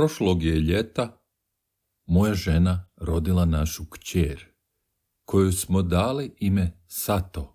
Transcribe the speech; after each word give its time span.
Prošlog 0.00 0.42
je 0.42 0.54
ljeta 0.54 1.22
moja 2.06 2.34
žena 2.34 2.88
rodila 2.96 3.44
našu 3.44 3.84
kćer, 3.90 4.46
koju 5.24 5.52
smo 5.52 5.82
dali 5.82 6.34
ime 6.38 6.72
Sato. 6.86 7.54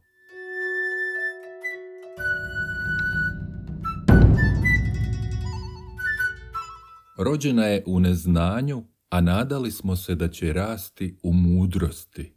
Rođena 7.18 7.66
je 7.66 7.84
u 7.88 8.00
neznanju, 8.00 8.84
a 9.10 9.22
nadali 9.22 9.72
smo 9.72 9.96
se 9.96 10.16
da 10.16 10.28
će 10.28 10.54
rasti 10.54 11.20
u 11.24 11.34
mudrosti. 11.34 12.36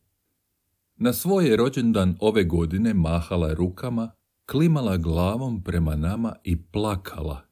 Na 0.96 1.12
svoj 1.12 1.56
rođendan 1.56 2.16
ove 2.20 2.44
godine 2.44 2.94
mahala 2.94 3.54
rukama, 3.54 4.10
klimala 4.46 4.96
glavom 4.96 5.64
prema 5.64 5.96
nama 5.96 6.34
i 6.44 6.62
plakala. 6.62 7.47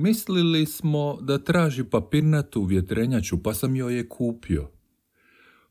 Mislili 0.00 0.66
smo 0.66 1.18
da 1.20 1.38
traži 1.38 1.84
papirnatu 1.84 2.64
vjetrenjaču, 2.64 3.42
pa 3.42 3.54
sam 3.54 3.76
joj 3.76 3.96
je 3.96 4.08
kupio. 4.08 4.70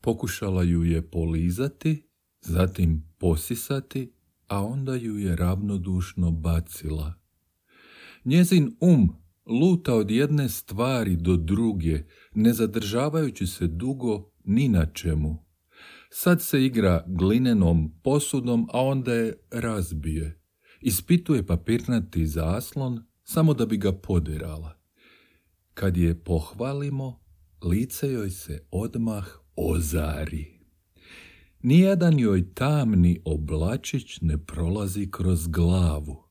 Pokušala 0.00 0.62
ju 0.62 0.84
je 0.84 1.10
polizati, 1.10 2.08
zatim 2.40 3.12
posisati, 3.18 4.12
a 4.46 4.64
onda 4.64 4.94
ju 4.94 5.18
je 5.18 5.36
ravnodušno 5.36 6.30
bacila. 6.30 7.14
Njezin 8.24 8.76
um 8.80 9.16
luta 9.46 9.94
od 9.94 10.10
jedne 10.10 10.48
stvari 10.48 11.16
do 11.16 11.36
druge, 11.36 12.04
ne 12.34 12.52
zadržavajući 12.52 13.46
se 13.46 13.66
dugo 13.66 14.30
ni 14.44 14.68
na 14.68 14.86
čemu. 14.86 15.44
Sad 16.10 16.42
se 16.42 16.64
igra 16.64 17.04
glinenom 17.06 18.00
posudom, 18.02 18.68
a 18.72 18.82
onda 18.82 19.14
je 19.14 19.34
razbije. 19.50 20.40
Ispituje 20.80 21.46
papirnati 21.46 22.26
zaslon, 22.26 23.07
samo 23.30 23.54
da 23.54 23.66
bi 23.66 23.76
ga 23.76 23.92
poderala. 23.92 24.78
Kad 25.74 25.96
je 25.96 26.24
pohvalimo, 26.24 27.20
lice 27.62 28.12
joj 28.12 28.30
se 28.30 28.66
odmah 28.70 29.26
ozari. 29.56 30.60
Nijedan 31.62 32.18
joj 32.18 32.54
tamni 32.54 33.20
oblačić 33.24 34.20
ne 34.20 34.38
prolazi 34.38 35.10
kroz 35.10 35.46
glavu. 35.46 36.24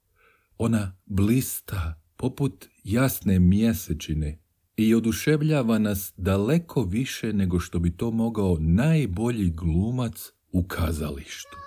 Ona 0.58 0.98
blista 1.06 2.02
poput 2.16 2.68
jasne 2.84 3.40
mjesečine 3.40 4.40
i 4.78 4.96
oduševljava 4.96 5.80
nas 5.80 6.14
daleko 6.18 6.84
više 6.84 7.34
nego 7.34 7.60
što 7.60 7.80
bi 7.80 7.98
to 7.98 8.12
mogao 8.12 8.58
najbolji 8.60 9.50
glumac 9.50 10.32
u 10.52 10.64
kazalištu. 10.64 11.67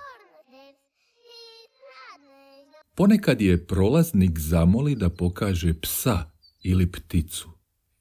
Ponekad 2.95 3.41
je 3.41 3.65
prolaznik 3.67 4.39
zamoli 4.39 4.95
da 4.95 5.09
pokaže 5.09 5.73
psa 5.81 6.31
ili 6.63 6.91
pticu 6.91 7.49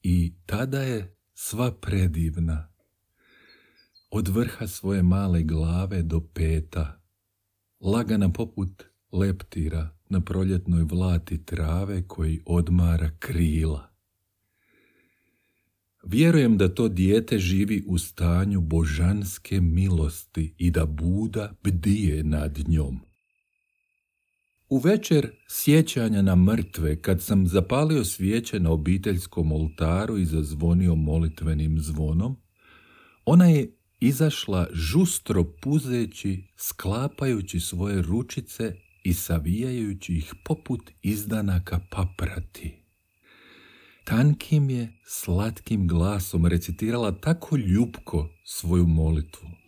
i 0.02 0.34
tada 0.46 0.82
je 0.82 1.16
sva 1.34 1.72
predivna. 1.72 2.68
Od 4.10 4.28
vrha 4.28 4.66
svoje 4.66 5.02
male 5.02 5.42
glave 5.42 6.02
do 6.02 6.20
peta, 6.20 7.02
lagana 7.80 8.32
poput 8.32 8.84
leptira 9.12 9.96
na 10.08 10.20
proljetnoj 10.20 10.82
vlati 10.82 11.44
trave 11.44 12.02
koji 12.08 12.40
odmara 12.46 13.10
krila. 13.18 13.90
Vjerujem 16.04 16.58
da 16.58 16.74
to 16.74 16.88
dijete 16.88 17.38
živi 17.38 17.84
u 17.86 17.98
stanju 17.98 18.60
božanske 18.60 19.60
milosti 19.60 20.54
i 20.58 20.70
da 20.70 20.86
Buda 20.86 21.52
bdije 21.62 22.24
nad 22.24 22.58
njom. 22.68 23.09
U 24.70 24.78
večer 24.78 25.30
sjećanja 25.48 26.22
na 26.22 26.36
mrtve, 26.36 27.02
kad 27.02 27.22
sam 27.22 27.46
zapalio 27.46 28.04
svijeće 28.04 28.60
na 28.60 28.70
obiteljskom 28.70 29.52
oltaru 29.52 30.18
i 30.18 30.24
zazvonio 30.24 30.94
molitvenim 30.94 31.80
zvonom, 31.80 32.36
ona 33.24 33.46
je 33.46 33.76
izašla 34.00 34.66
žustro 34.72 35.44
puzeći, 35.44 36.44
sklapajući 36.56 37.60
svoje 37.60 38.02
ručice 38.02 38.74
i 39.02 39.14
savijajući 39.14 40.14
ih 40.14 40.34
poput 40.44 40.90
izdanaka 41.02 41.80
paprati. 41.90 42.82
Tankim 44.04 44.70
je 44.70 44.92
slatkim 45.04 45.88
glasom 45.88 46.46
recitirala 46.46 47.12
tako 47.12 47.56
ljubko 47.56 48.28
svoju 48.44 48.86
molitvu. 48.86 49.59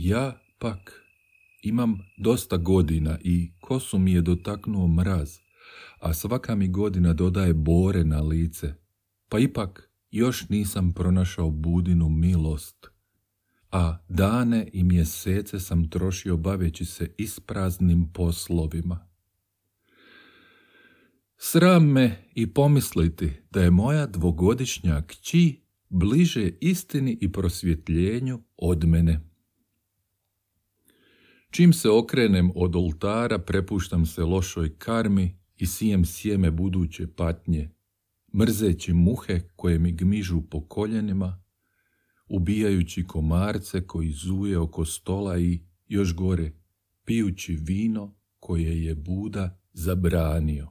Ja 0.00 0.40
pak 0.58 1.02
imam 1.62 1.98
dosta 2.16 2.56
godina 2.56 3.18
i 3.20 3.52
kosu 3.60 3.98
mi 3.98 4.12
je 4.12 4.20
dotaknuo 4.20 4.88
mraz, 4.88 5.38
a 6.00 6.14
svaka 6.14 6.54
mi 6.54 6.68
godina 6.68 7.12
dodaje 7.12 7.54
bore 7.54 8.04
na 8.04 8.20
lice, 8.20 8.74
pa 9.28 9.38
ipak 9.38 9.90
još 10.10 10.48
nisam 10.48 10.92
pronašao 10.92 11.50
budinu 11.50 12.08
milost, 12.08 12.86
a 13.70 13.98
dane 14.08 14.68
i 14.72 14.84
mjesece 14.84 15.60
sam 15.60 15.90
trošio 15.90 16.36
baveći 16.36 16.84
se 16.84 17.14
ispraznim 17.18 18.12
poslovima. 18.12 19.08
Sram 21.36 21.92
me 21.92 22.28
i 22.34 22.54
pomisliti 22.54 23.32
da 23.50 23.62
je 23.62 23.70
moja 23.70 24.06
dvogodišnja 24.06 25.02
kći 25.06 25.60
bliže 25.88 26.50
istini 26.60 27.18
i 27.20 27.32
prosvjetljenju 27.32 28.42
od 28.56 28.84
mene. 28.84 29.27
Čim 31.50 31.72
se 31.72 31.90
okrenem 31.90 32.50
od 32.54 32.76
oltara, 32.76 33.38
prepuštam 33.38 34.06
se 34.06 34.22
lošoj 34.22 34.78
karmi 34.78 35.38
i 35.56 35.66
sijem 35.66 36.04
sjeme 36.04 36.50
buduće 36.50 37.06
patnje, 37.16 37.70
mrzeći 38.34 38.92
muhe 38.92 39.40
koje 39.56 39.78
mi 39.78 39.92
gmižu 39.92 40.40
po 40.50 40.68
koljenima, 40.68 41.42
ubijajući 42.28 43.04
komarce 43.06 43.86
koji 43.86 44.10
zuje 44.10 44.58
oko 44.58 44.84
stola 44.84 45.38
i, 45.38 45.60
još 45.86 46.14
gore, 46.14 46.52
pijući 47.04 47.56
vino 47.60 48.16
koje 48.40 48.84
je 48.84 48.94
Buda 48.94 49.60
zabranio. 49.72 50.70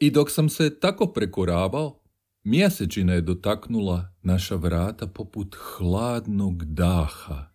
I 0.00 0.10
dok 0.10 0.30
sam 0.30 0.48
se 0.48 0.80
tako 0.80 1.06
prekoravao, 1.06 2.00
mjesečina 2.44 3.12
je 3.12 3.20
dotaknula 3.20 4.12
naša 4.22 4.54
vrata 4.54 5.06
poput 5.06 5.56
hladnog 5.60 6.64
daha. 6.64 7.50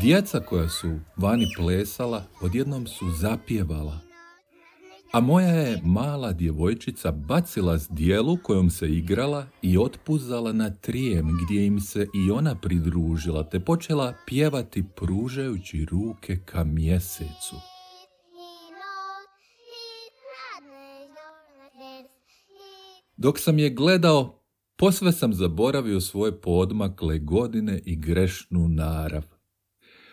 Djeca 0.00 0.40
koja 0.40 0.68
su 0.68 0.98
vani 1.16 1.46
plesala, 1.56 2.24
odjednom 2.40 2.86
su 2.86 3.10
zapjevala, 3.10 3.98
a 5.12 5.20
moja 5.20 5.48
je 5.48 5.80
mala 5.84 6.32
djevojčica 6.32 7.12
bacila 7.12 7.78
zdjelu 7.78 8.38
kojom 8.42 8.70
se 8.70 8.88
igrala 8.88 9.46
i 9.62 9.78
otpuzala 9.78 10.52
na 10.52 10.70
trijem 10.70 11.38
gdje 11.44 11.66
im 11.66 11.80
se 11.80 12.06
i 12.14 12.30
ona 12.30 12.54
pridružila 12.54 13.48
te 13.48 13.60
počela 13.60 14.14
pjevati 14.26 14.84
pružajući 14.96 15.84
ruke 15.84 16.38
ka 16.44 16.64
mjesecu. 16.64 17.71
Dok 23.22 23.38
sam 23.38 23.58
je 23.58 23.70
gledao, 23.70 24.42
posve 24.76 25.12
sam 25.12 25.34
zaboravio 25.34 26.00
svoje 26.00 26.40
podmakle 26.40 27.18
godine 27.18 27.80
i 27.84 27.96
grešnu 27.96 28.68
narav. 28.68 29.24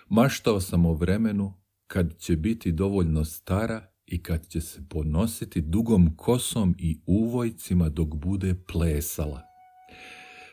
Maštao 0.09 0.61
sam 0.61 0.85
o 0.85 0.93
vremenu 0.93 1.53
kad 1.87 2.17
će 2.17 2.35
biti 2.35 2.71
dovoljno 2.71 3.25
stara 3.25 3.91
i 4.05 4.23
kad 4.23 4.47
će 4.47 4.61
se 4.61 4.81
ponositi 4.89 5.61
dugom 5.61 6.15
kosom 6.17 6.75
i 6.79 6.99
uvojcima 7.05 7.89
dok 7.89 8.15
bude 8.15 8.55
plesala. 8.73 9.41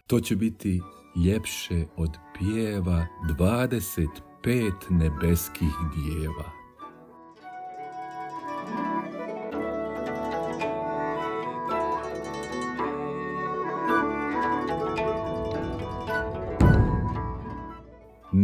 To 0.07 0.21
će 0.21 0.37
biti 0.37 0.81
ljepše 1.25 1.85
od 1.97 2.11
pjeva 2.39 3.07
dvadeset 3.29 4.11
pet 4.43 4.91
nebeskih 4.91 5.73
dijeva. 5.95 6.66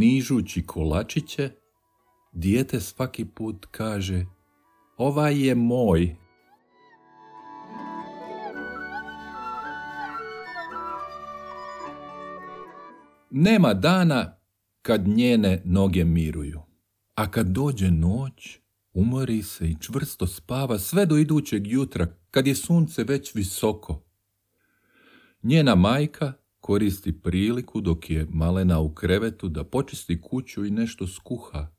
Nižući 0.02 0.66
kolačiće, 0.66 1.50
dijete 2.32 2.80
svaki 2.80 3.24
put 3.24 3.66
kaže 3.70 4.24
Ovaj 4.96 5.46
je 5.46 5.54
moj. 5.54 6.16
Nema 13.30 13.74
dana 13.74 14.36
kad 14.82 15.08
njene 15.08 15.62
noge 15.64 16.04
miruju, 16.04 16.60
a 17.14 17.30
kad 17.30 17.46
dođe 17.46 17.90
noć, 17.90 18.58
umori 18.92 19.42
se 19.42 19.70
i 19.70 19.76
čvrsto 19.80 20.26
spava 20.26 20.78
sve 20.78 21.06
do 21.06 21.16
idućeg 21.16 21.66
jutra, 21.66 22.06
kad 22.30 22.46
je 22.46 22.54
sunce 22.54 23.04
već 23.04 23.34
visoko. 23.34 24.02
Njena 25.42 25.74
majka 25.74 26.32
koristi 26.62 27.20
priliku 27.20 27.80
dok 27.80 28.10
je 28.10 28.26
malena 28.30 28.80
u 28.80 28.94
krevetu 28.94 29.48
da 29.48 29.64
počisti 29.64 30.20
kuću 30.20 30.64
i 30.64 30.70
nešto 30.70 31.06
skuha. 31.06 31.74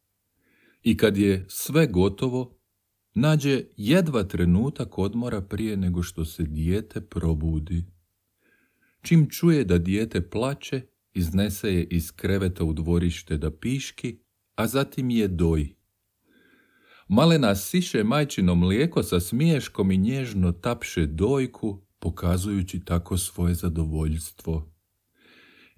I 0.84 0.98
kad 0.98 1.18
je 1.18 1.46
sve 1.48 1.88
gotovo, 1.88 2.58
nađe 3.14 3.64
jedva 3.78 4.24
trenutak 4.24 4.98
odmora 4.98 5.42
prije 5.42 5.78
nego 5.78 6.04
što 6.04 6.26
se 6.26 6.44
dijete 6.44 7.02
probudi. 7.02 7.86
Čim 9.02 9.30
čuje 9.30 9.64
da 9.64 9.78
dijete 9.78 10.30
plače, 10.30 10.82
iznese 11.14 11.74
je 11.74 11.84
iz 11.84 12.12
kreveta 12.12 12.64
u 12.64 12.74
dvorište 12.74 13.38
da 13.38 13.52
piški, 13.52 14.20
a 14.56 14.68
zatim 14.68 15.10
je 15.10 15.28
doji. 15.28 15.76
Malena 17.08 17.56
siše 17.56 18.04
majčino 18.04 18.56
mlijeko 18.56 19.04
sa 19.04 19.20
smiješkom 19.20 19.92
i 19.92 19.98
nježno 19.98 20.52
tapše 20.52 21.06
dojku, 21.06 21.82
pokazujući 22.00 22.80
tako 22.80 23.18
svoje 23.18 23.54
zadovoljstvo. 23.54 24.73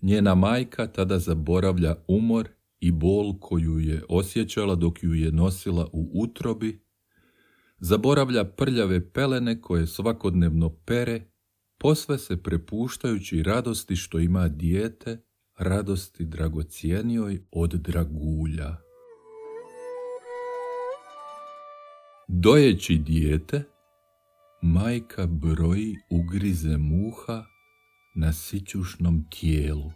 Njena 0.05 0.35
majka 0.35 0.87
tada 0.87 1.19
zaboravlja 1.19 1.95
umor 2.07 2.47
i 2.79 2.91
bol 2.91 3.39
koju 3.39 3.79
je 3.79 4.03
osjećala 4.09 4.75
dok 4.75 5.03
ju 5.03 5.13
je 5.13 5.31
nosila 5.31 5.89
u 5.93 6.11
utrobi, 6.13 6.79
zaboravlja 7.79 8.43
prljave 8.43 9.11
pelene 9.11 9.61
koje 9.61 9.87
svakodnevno 9.87 10.69
pere, 10.69 11.31
posve 11.79 12.17
se 12.17 12.43
prepuštajući 12.43 13.43
radosti 13.43 13.95
što 13.95 14.19
ima 14.19 14.47
dijete, 14.47 15.17
radosti 15.57 16.25
dragocijenijoj 16.25 17.41
od 17.51 17.73
dragulja. 17.73 18.77
Dojeći 22.27 22.97
dijete, 22.97 23.63
majka 24.61 25.27
broji 25.27 25.95
ugrize 26.11 26.77
muha 26.77 27.54
na 28.15 28.33
sićušnom 28.33 29.25
tijelu. 29.29 29.91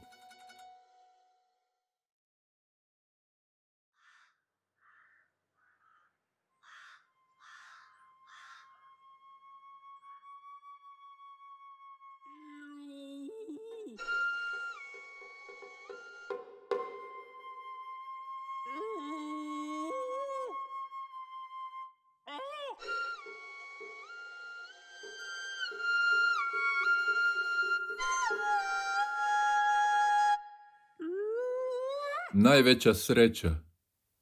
Najveća 32.34 32.94
sreća 32.94 33.56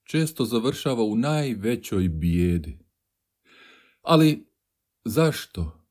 često 0.03 0.45
završava 0.45 1.03
u 1.03 1.15
najvećoj 1.15 2.09
bijedi. 2.09 2.79
Ali 4.01 4.47
zašto? 5.05 5.87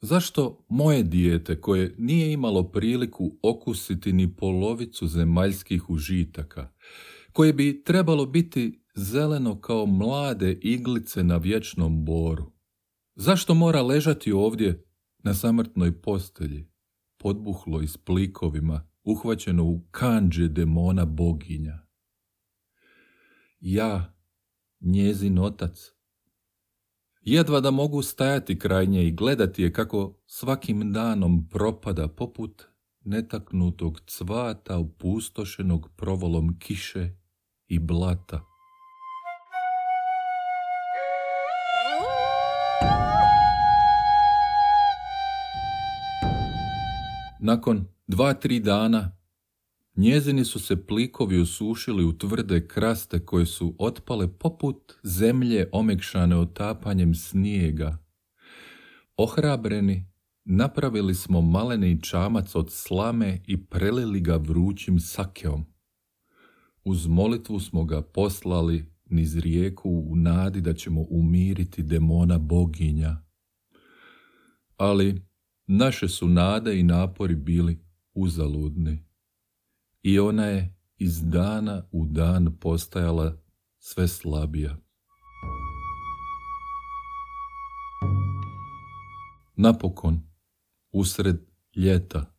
Zašto 0.00 0.66
moje 0.68 1.02
dijete 1.02 1.60
koje 1.60 1.94
nije 1.98 2.32
imalo 2.32 2.70
priliku 2.70 3.38
okusiti 3.42 4.12
ni 4.12 4.36
polovicu 4.36 5.06
zemaljskih 5.06 5.90
užitaka, 5.90 6.72
koje 7.32 7.52
bi 7.52 7.82
trebalo 7.84 8.26
biti 8.26 8.84
zeleno 8.94 9.60
kao 9.60 9.86
mlade 9.86 10.52
iglice 10.52 11.24
na 11.24 11.36
vječnom 11.36 12.04
boru, 12.04 12.52
zašto 13.14 13.54
mora 13.54 13.82
ležati 13.82 14.32
ovdje 14.32 14.84
na 15.18 15.34
samrtnoj 15.34 16.00
postelji, 16.00 16.70
podbuhlo 17.18 17.80
i 17.82 17.86
s 17.86 17.96
plikovima, 17.96 18.89
uhvaćeno 19.02 19.64
u 19.64 19.80
kanđe 19.90 20.48
demona 20.48 21.04
boginja. 21.04 21.78
Ja, 23.60 24.14
njezin 24.80 25.38
otac, 25.38 25.92
jedva 27.20 27.60
da 27.60 27.70
mogu 27.70 28.02
stajati 28.02 28.58
kraj 28.58 28.86
nje 28.86 29.06
i 29.06 29.12
gledati 29.12 29.62
je 29.62 29.72
kako 29.72 30.18
svakim 30.26 30.92
danom 30.92 31.48
propada 31.48 32.08
poput 32.08 32.64
netaknutog 33.04 34.00
cvata 34.06 34.78
upustošenog 34.78 35.90
provolom 35.96 36.58
kiše 36.58 37.10
i 37.66 37.78
blata. 37.78 38.49
Nakon 47.42 47.84
dva, 48.06 48.34
tri 48.34 48.60
dana 48.60 49.16
njezini 49.96 50.44
su 50.44 50.60
se 50.60 50.86
plikovi 50.86 51.40
usušili 51.40 52.04
u 52.04 52.18
tvrde 52.18 52.68
kraste 52.68 53.26
koje 53.26 53.46
su 53.46 53.74
otpale 53.78 54.28
poput 54.38 54.92
zemlje 55.02 55.68
omekšane 55.72 56.36
otapanjem 56.36 57.14
snijega. 57.14 57.98
Ohrabreni, 59.16 60.06
napravili 60.44 61.14
smo 61.14 61.40
maleni 61.40 62.02
čamac 62.02 62.54
od 62.54 62.72
slame 62.72 63.40
i 63.46 63.64
prelili 63.64 64.20
ga 64.20 64.36
vrućim 64.36 65.00
sakeom. 65.00 65.64
Uz 66.84 67.06
molitvu 67.06 67.60
smo 67.60 67.84
ga 67.84 68.02
poslali 68.02 68.92
niz 69.04 69.36
rijeku 69.36 69.90
u 69.90 70.16
nadi 70.16 70.60
da 70.60 70.74
ćemo 70.74 71.06
umiriti 71.10 71.82
demona 71.82 72.38
boginja. 72.38 73.16
Ali 74.76 75.29
naše 75.72 76.08
su 76.08 76.28
nade 76.28 76.80
i 76.80 76.82
napori 76.82 77.34
bili 77.34 77.84
uzaludni. 78.14 79.04
I 80.02 80.18
ona 80.18 80.44
je 80.44 80.74
iz 80.96 81.22
dana 81.22 81.82
u 81.92 82.04
dan 82.04 82.56
postajala 82.60 83.42
sve 83.78 84.08
slabija. 84.08 84.76
Napokon, 89.56 90.20
usred 90.92 91.36
ljeta, 91.76 92.34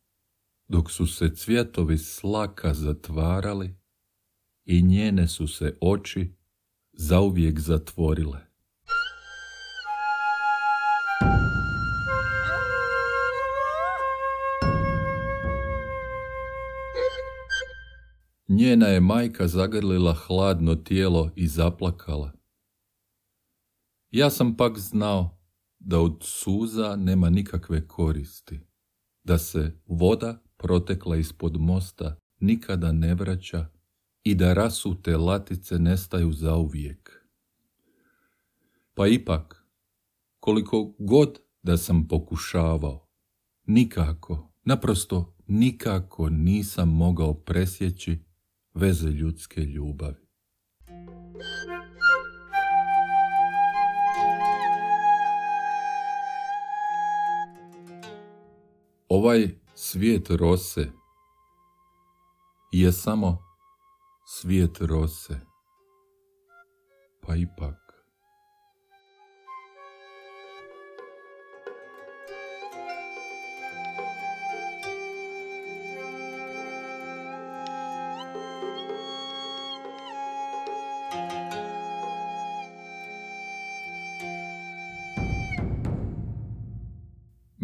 dok 0.68 0.92
su 0.92 1.08
se 1.08 1.36
cvjetovi 1.36 1.98
slaka 1.98 2.74
zatvarali 2.74 3.76
i 4.66 4.82
njene 4.82 5.28
su 5.28 5.48
se 5.48 5.78
oči 5.82 6.36
zauvijek 6.94 7.60
zatvorile. 7.60 8.51
Njena 18.62 18.88
je 18.88 19.00
majka 19.00 19.48
zagrlila 19.48 20.14
hladno 20.14 20.76
tijelo 20.76 21.32
i 21.36 21.48
zaplakala. 21.48 22.32
Ja 24.12 24.30
sam 24.30 24.58
pak 24.58 24.80
znao 24.80 25.40
da 25.80 26.00
od 26.00 26.18
suza 26.22 26.96
nema 26.96 27.30
nikakve 27.30 27.88
koristi, 27.88 28.60
da 29.24 29.38
se 29.38 29.82
voda 29.86 30.44
protekla 30.58 31.18
ispod 31.18 31.58
mosta 31.60 32.20
nikada 32.40 32.92
ne 32.92 33.16
vraća 33.16 33.70
i 34.24 34.36
da 34.36 34.54
rasute 34.54 35.18
latice 35.18 35.80
nestaju 35.80 36.32
zauvijek. 36.32 37.28
Pa 38.94 39.08
ipak, 39.08 39.66
koliko 40.40 40.96
god 41.00 41.40
da 41.64 41.78
sam 41.78 42.08
pokušavao, 42.08 43.10
nikako, 43.68 44.54
naprosto 44.64 45.36
nikako 45.48 46.30
nisam 46.30 46.90
mogao 46.90 47.34
presjeći 47.34 48.31
veze 48.74 49.10
ljudske 49.10 49.62
ljubavi. 49.62 50.28
Ovaj 59.10 59.50
svijet 59.76 60.30
rose 60.30 60.92
je 62.72 62.92
samo 62.92 63.38
svijet 64.26 64.78
rose, 64.82 65.40
pa 67.22 67.36
ipak 67.36 67.81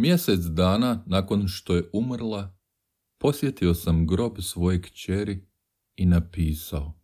Mjesec 0.07 0.39
dana 0.39 1.03
nakon 1.05 1.47
što 1.47 1.75
je 1.75 1.89
umrla, 1.93 2.57
posjetio 3.17 3.73
sam 3.73 4.07
grob 4.07 4.37
svoje 4.41 4.81
kćeri 4.81 5.47
i 5.95 6.05
napisao. 6.05 6.99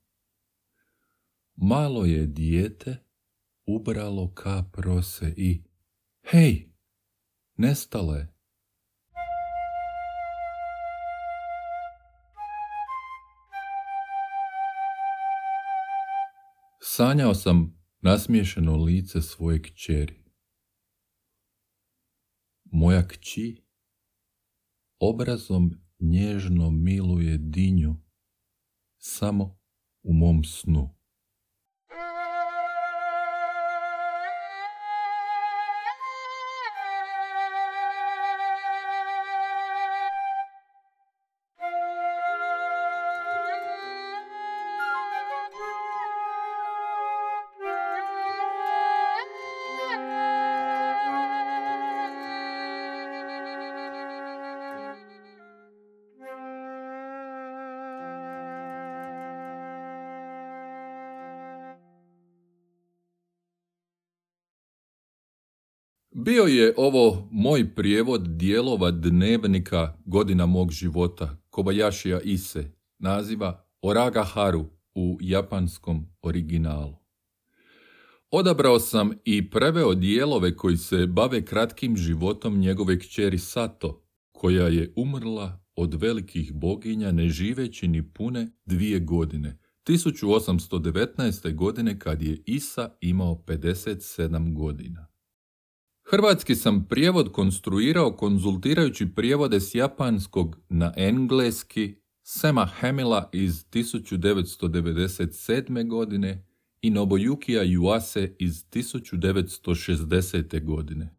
Malo 1.56 2.06
je 2.06 2.26
dijete 2.26 2.98
ubralo 3.66 4.34
kap 4.34 4.76
rose 4.78 5.34
i 5.38 5.64
hej, 6.22 6.74
nestale. 7.58 8.28
Sanjao 16.82 17.34
sam 17.34 17.84
nasmiješeno 18.02 18.76
lice 18.76 19.22
svoje 19.22 19.62
kćeri. 19.62 20.23
Moja 22.76 23.08
kći 23.08 23.64
obrazom 25.00 25.72
nježno 26.00 26.72
miluje 26.72 27.38
dinju 27.38 27.96
samo 28.98 29.60
u 30.04 30.14
mom 30.14 30.44
snu. 30.44 30.90
Bio 66.26 66.44
je 66.44 66.74
ovo 66.78 67.28
moj 67.32 67.76
prijevod 67.76 68.28
dijelova 68.28 68.92
dnevnika 68.92 69.98
godina 70.06 70.46
mog 70.46 70.72
života, 70.72 71.38
Kobayashija 71.50 72.22
Ise, 72.24 72.72
naziva 73.00 73.66
Oraga 73.82 74.24
Haru 74.24 74.66
u 74.96 75.18
japanskom 75.22 76.06
originalu. 76.22 76.96
Odabrao 78.32 78.80
sam 78.80 79.12
i 79.26 79.50
preveo 79.50 79.94
dijelove 79.94 80.56
koji 80.56 80.78
se 80.78 81.08
bave 81.08 81.46
kratkim 81.46 81.98
životom 81.98 82.58
njegove 82.60 83.00
kćeri 83.00 83.38
Sato, 83.40 84.06
koja 84.32 84.68
je 84.68 84.94
umrla 84.96 85.64
od 85.76 85.94
velikih 85.94 86.54
boginja 86.54 87.12
ne 87.12 87.30
živeći 87.30 87.88
ni 87.88 88.14
pune 88.14 88.48
dvije 88.66 89.00
godine, 89.00 89.60
1819. 89.88 91.56
godine 91.56 92.00
kad 92.00 92.22
je 92.22 92.44
Isa 92.46 92.90
imao 93.02 93.44
57 93.48 94.54
godina. 94.54 95.13
Hrvatski 96.14 96.56
sam 96.56 96.86
prijevod 96.90 97.32
konstruirao 97.32 98.12
konzultirajući 98.12 99.08
prijevode 99.16 99.60
s 99.60 99.76
japanskog 99.76 100.60
na 100.70 100.94
engleski 100.96 101.96
Sema 102.24 102.66
Hamila 102.66 103.30
iz 103.32 103.66
1997. 103.66 105.88
godine 105.88 106.46
i 106.82 106.92
Nobuyukija 106.92 107.64
Yuase 107.64 108.36
iz 108.40 108.66
1960. 108.66 110.64
godine. 110.64 111.16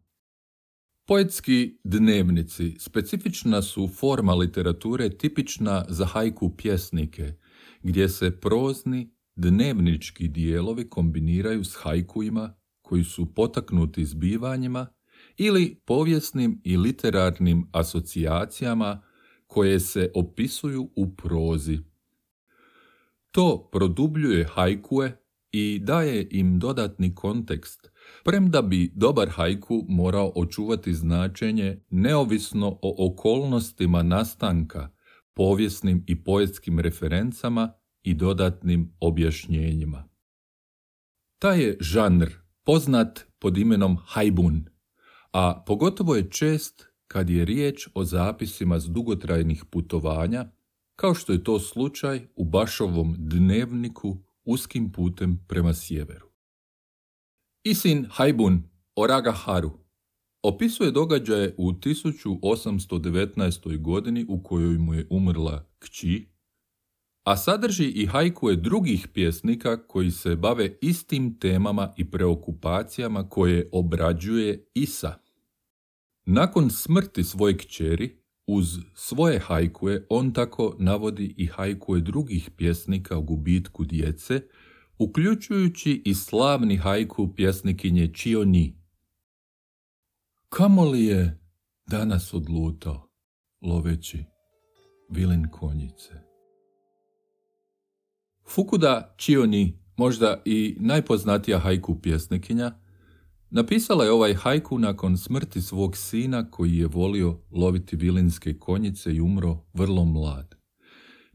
Poetski 1.05 1.77
dnevnici 1.83 2.75
specifična 2.79 3.61
su 3.61 3.87
forma 3.87 4.33
literature 4.33 5.17
tipična 5.17 5.85
za 5.89 6.05
hajku 6.05 6.55
pjesnike, 6.57 7.33
gdje 7.83 8.09
se 8.09 8.39
prozni, 8.39 9.11
dnevnički 9.35 10.27
dijelovi 10.27 10.89
kombiniraju 10.89 11.63
s 11.63 11.75
hajkuima 11.75 12.55
koji 12.85 13.03
su 13.03 13.33
potaknuti 13.33 14.05
zbivanjima 14.05 14.87
ili 15.37 15.81
povijesnim 15.85 16.61
i 16.63 16.77
literarnim 16.77 17.69
asocijacijama 17.71 19.01
koje 19.47 19.79
se 19.79 20.11
opisuju 20.15 20.89
u 20.95 21.15
prozi. 21.15 21.79
To 23.31 23.69
produbljuje 23.71 24.47
hajkue 24.47 25.17
i 25.51 25.79
daje 25.83 26.27
im 26.31 26.59
dodatni 26.59 27.15
kontekst, 27.15 27.91
premda 28.23 28.61
bi 28.61 28.91
dobar 28.95 29.29
hajku 29.29 29.85
morao 29.87 30.31
očuvati 30.35 30.93
značenje 30.93 31.81
neovisno 31.89 32.79
o 32.81 33.07
okolnostima 33.07 34.03
nastanka, 34.03 34.89
povijesnim 35.33 36.03
i 36.07 36.23
poetskim 36.23 36.79
referencama 36.79 37.73
i 38.03 38.13
dodatnim 38.13 38.95
objašnjenjima. 38.99 40.09
Taj 41.39 41.61
je 41.61 41.77
žanr 41.79 42.44
poznat 42.65 43.25
pod 43.39 43.57
imenom 43.57 43.97
hajbun, 44.05 44.65
a 45.31 45.63
pogotovo 45.67 46.15
je 46.15 46.31
čest 46.31 46.87
kad 47.07 47.29
je 47.29 47.45
riječ 47.45 47.87
o 47.93 48.03
zapisima 48.03 48.79
s 48.79 48.85
dugotrajnih 48.85 49.65
putovanja, 49.71 50.45
kao 50.95 51.13
što 51.13 51.33
je 51.33 51.43
to 51.43 51.59
slučaj 51.59 52.27
u 52.35 52.45
Bašovom 52.45 53.15
dnevniku 53.17 54.17
uskim 54.45 54.91
putem 54.91 55.45
prema 55.47 55.73
sjeveru. 55.73 56.27
Isin 57.63 58.05
Hajbun 58.09 58.63
Oraga 58.95 59.31
Haru 59.31 59.71
opisuje 60.43 60.91
događaje 60.91 61.55
u 61.57 61.71
1819. 61.71 63.81
godini 63.81 64.25
u 64.29 64.43
kojoj 64.43 64.77
mu 64.77 64.93
je 64.93 65.07
umrla 65.09 65.69
kći, 65.79 66.34
a 67.25 67.37
sadrži 67.37 67.85
i 67.85 68.05
hajkuje 68.05 68.55
drugih 68.55 69.07
pjesnika 69.13 69.87
koji 69.87 70.11
se 70.11 70.35
bave 70.35 70.77
istim 70.81 71.39
temama 71.39 71.93
i 71.97 72.11
preokupacijama 72.11 73.29
koje 73.29 73.69
obrađuje 73.71 74.65
Isa. 74.73 75.17
Nakon 76.25 76.69
smrti 76.69 77.23
svoje 77.23 77.57
kćeri, 77.57 78.17
uz 78.47 78.67
svoje 78.93 79.39
hajkuje 79.39 80.05
on 80.09 80.33
tako 80.33 80.75
navodi 80.79 81.33
i 81.37 81.45
hajkuje 81.45 82.01
drugih 82.01 82.49
pjesnika 82.57 83.17
o 83.17 83.21
gubitku 83.21 83.85
djece, 83.85 84.41
uključujući 84.97 86.01
i 86.05 86.13
slavni 86.13 86.77
hajku 86.77 87.33
pjesnikinje 87.35 88.13
Čioni. 88.13 88.77
Kamo 90.49 90.85
li 90.85 91.05
je 91.05 91.39
danas 91.87 92.33
odlutao, 92.33 93.09
loveći 93.61 94.23
vilin 95.09 95.47
konjice? 95.51 96.24
Fukuda 98.47 99.15
Čioni, 99.17 99.79
možda 99.97 100.41
i 100.45 100.77
najpoznatija 100.79 101.59
hajku 101.59 102.01
pjesnikinja, 102.01 102.71
Napisala 103.55 104.03
je 104.03 104.11
ovaj 104.11 104.33
hajku 104.33 104.79
nakon 104.79 105.17
smrti 105.17 105.61
svog 105.61 105.97
sina 105.97 106.51
koji 106.51 106.77
je 106.77 106.87
volio 106.87 107.39
loviti 107.51 107.95
vilinske 107.95 108.59
konjice 108.59 109.13
i 109.13 109.21
umro 109.21 109.65
vrlo 109.73 110.05
mlad. 110.05 110.55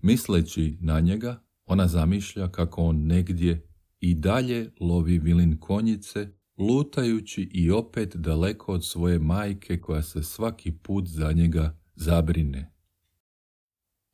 Misleći 0.02 0.79
na 0.81 1.00
njega, 1.00 1.43
ona 1.67 1.88
zamišlja 1.88 2.49
kako 2.49 2.83
on 2.83 3.07
negdje 3.07 3.67
i 4.00 4.14
dalje 4.14 4.71
lovi 4.81 5.19
vilin 5.19 5.61
konjice, 5.61 6.29
lutajući 6.59 7.43
i 7.43 7.71
opet 7.71 8.17
daleko 8.17 8.73
od 8.73 8.87
svoje 8.87 9.19
majke 9.19 9.81
koja 9.81 10.02
se 10.02 10.23
svaki 10.23 10.73
put 10.73 11.07
za 11.07 11.33
njega 11.33 11.79
zabrine. 11.95 12.73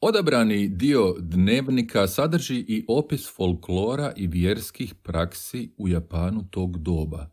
Odabrani 0.00 0.69
dio 0.69 1.15
dnevnika 1.19 2.09
sadrži 2.09 2.57
i 2.57 2.85
opis 2.88 3.29
folklora 3.37 4.12
i 4.17 4.26
vjerskih 4.26 4.95
praksi 4.95 5.71
u 5.79 5.88
Japanu 5.88 6.49
tog 6.50 6.79
doba, 6.79 7.31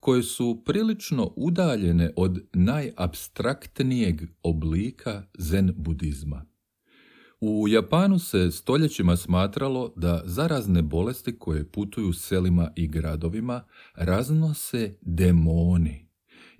koje 0.00 0.22
su 0.22 0.62
prilično 0.64 1.32
udaljene 1.36 2.12
od 2.16 2.38
najabstraktnijeg 2.52 4.22
oblika 4.42 5.22
zen 5.38 5.74
budizma. 5.76 6.46
U 7.40 7.68
Japanu 7.68 8.18
se 8.18 8.50
stoljećima 8.50 9.16
smatralo 9.16 9.92
da 9.96 10.22
zarazne 10.24 10.82
bolesti 10.82 11.38
koje 11.38 11.70
putuju 11.70 12.12
selima 12.12 12.70
i 12.76 12.88
gradovima 12.88 13.64
raznose 13.94 14.96
demoni 15.00 16.08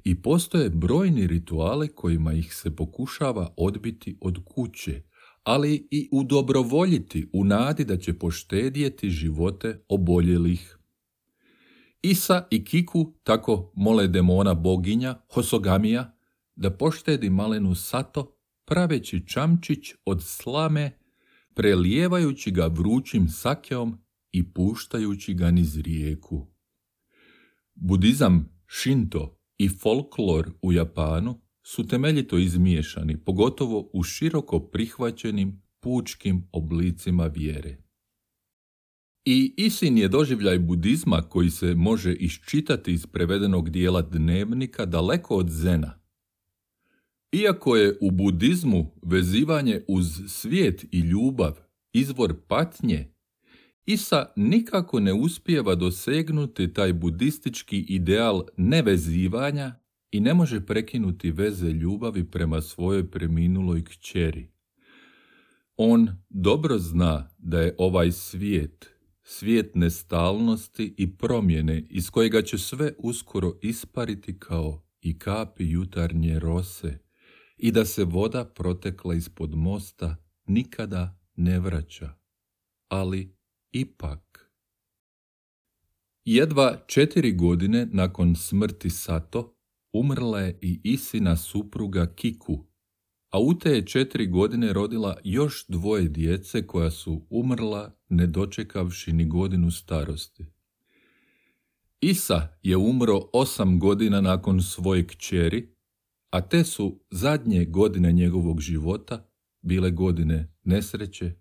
i 0.05 0.23
postoje 0.23 0.71
brojni 0.71 1.27
rituali 1.27 1.89
kojima 1.89 2.33
ih 2.33 2.55
se 2.55 2.77
pokušava 2.77 3.55
odbiti 3.57 4.19
od 4.21 4.45
kuće, 4.45 5.03
ali 5.47 5.89
i 5.91 6.09
udobrovoljiti 6.13 7.31
u 7.33 7.45
nadi 7.45 7.85
da 7.85 7.97
će 7.97 8.19
poštedjeti 8.19 9.11
živote 9.11 9.85
oboljelih 9.89 10.79
Isa 12.03 12.47
i 12.51 12.65
Kiku 12.65 13.13
tako 13.23 13.73
mole 13.77 14.09
demona 14.09 14.55
boginja 14.55 15.15
Hosogamija 15.33 16.17
da 16.57 16.71
poštedi 16.71 17.31
malenu 17.31 17.75
Sato 17.75 18.39
praveći 18.65 19.27
čamčić 19.27 19.93
od 20.05 20.23
slame, 20.25 20.99
prelijevajući 21.55 22.51
ga 22.51 22.67
vrućim 22.67 23.29
sakeom 23.29 23.99
i 24.33 24.53
puštajući 24.53 25.35
ga 25.35 25.51
niz 25.51 25.81
rijeku. 25.81 26.47
Budizam, 27.75 28.63
šinto 28.67 29.39
i 29.59 29.69
folklor 29.69 30.51
u 30.63 30.73
Japanu 30.73 31.46
su 31.69 31.87
temeljito 31.87 32.39
izmiješani, 32.39 33.17
pogotovo 33.17 33.91
u 33.93 34.03
široko 34.03 34.61
prihvaćenim 34.61 35.63
pučkim 35.81 36.49
oblicima 36.53 37.27
vjere. 37.27 37.77
I 39.25 39.55
Isin 39.57 39.99
je 39.99 40.09
doživljaj 40.09 40.59
budizma 40.59 41.23
koji 41.23 41.51
se 41.51 41.75
može 41.75 42.13
iščitati 42.13 42.93
iz 42.93 43.07
prevedenog 43.07 43.71
dijela 43.71 44.03
dnevnika 44.03 44.85
daleko 44.85 45.37
od 45.37 45.51
zena. 45.51 45.99
Iako 47.33 47.77
je 47.77 47.99
u 48.01 48.11
budizmu 48.11 48.95
vezivanje 49.03 49.85
uz 49.89 50.07
svijet 50.29 50.85
i 50.93 51.01
ljubav 51.01 51.59
izvor 51.93 52.35
patnje, 52.49 53.13
Isa 53.87 54.33
nikako 54.37 55.01
ne 55.01 55.13
uspijeva 55.13 55.75
dosegnuti 55.75 56.73
taj 56.73 56.93
budistički 56.93 57.79
ideal 57.89 58.45
nevezivanja 58.57 59.86
i 60.11 60.21
ne 60.21 60.35
može 60.35 60.67
prekinuti 60.67 61.31
veze 61.31 61.71
ljubavi 61.71 62.31
prema 62.31 62.61
svojoj 62.61 63.11
preminuloj 63.11 63.85
kćeri. 63.85 64.49
On 65.77 66.09
dobro 66.29 66.79
zna 66.79 67.31
da 67.39 67.61
je 67.61 67.75
ovaj 67.79 68.13
svijet, 68.13 68.91
svijet 69.23 69.75
nestalnosti 69.75 70.95
i 70.99 71.17
promjene 71.17 71.87
iz 71.91 72.11
kojega 72.11 72.43
će 72.43 72.59
sve 72.59 72.93
uskoro 72.99 73.59
ispariti 73.63 74.39
kao 74.39 74.83
i 75.01 75.19
kapi 75.19 75.71
jutarnje 75.71 76.39
rose 76.39 76.99
i 77.57 77.73
da 77.73 77.85
se 77.85 78.05
voda 78.05 78.45
protekla 78.45 79.15
ispod 79.15 79.55
mosta 79.55 80.17
nikada 80.47 81.21
ne 81.37 81.61
vraća. 81.61 82.11
Ali 82.89 83.37
ipak. 83.73 84.53
Jedva 86.25 86.85
četiri 86.87 87.33
godine 87.33 87.89
nakon 87.93 88.37
smrti 88.37 88.91
Sato 88.91 89.56
umrla 90.01 90.41
je 90.41 90.59
i 90.63 90.81
Isina 90.85 91.37
supruga 91.37 92.15
Kiku, 92.15 92.65
a 93.31 93.41
u 93.41 93.55
te 93.55 93.71
je 93.71 93.87
četiri 93.87 94.27
godine 94.27 94.73
rodila 94.73 95.17
još 95.25 95.67
dvoje 95.69 96.09
djece 96.09 96.67
koja 96.67 96.91
su 96.91 97.27
umrla 97.31 97.99
ne 98.09 98.27
dočekavši 98.27 99.13
ni 99.13 99.25
godinu 99.25 99.71
starosti. 99.71 100.47
Isa 102.01 102.59
je 102.63 102.77
umro 102.77 103.21
osam 103.33 103.79
godina 103.79 104.21
nakon 104.21 104.63
svoje 104.63 105.07
kćeri, 105.07 105.75
a 106.31 106.49
te 106.49 106.65
su 106.65 107.01
zadnje 107.11 107.65
godine 107.65 108.13
njegovog 108.13 108.61
života 108.61 109.29
bile 109.63 109.91
godine 109.91 110.55
nesreće, 110.65 111.35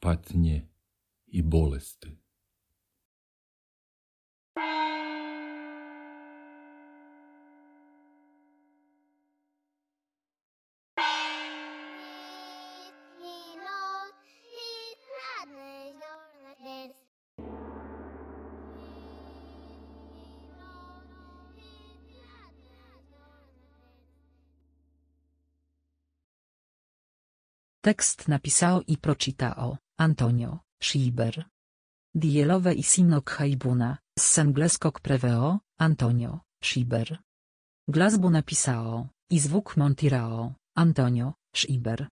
patnje 0.00 0.68
i 1.26 1.42
bolesti. 1.42 2.21
Tekst 27.84 28.28
napisał 28.28 28.82
i 28.82 28.96
proczytał 28.96 29.76
Antonio 29.98 30.58
Schieber. 30.82 31.44
Dielowe 32.14 32.74
i 32.74 32.82
sinok 32.82 33.30
haibuna, 33.30 33.98
z 34.18 34.22
sengleskok 34.22 35.00
preveo, 35.00 35.58
Antonio 35.78 36.40
Schieber. 36.64 37.18
Glasbu 37.88 38.30
napisał 38.30 39.08
i 39.30 39.38
zwuk 39.38 39.76
montirao, 39.76 40.54
Antonio 40.76 41.34
Schieber. 41.56 42.08